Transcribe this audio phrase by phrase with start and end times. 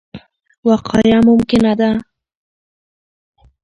[0.67, 1.89] وقایه ممکنه ده.